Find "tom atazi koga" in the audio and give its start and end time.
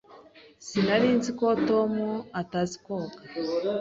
1.67-3.17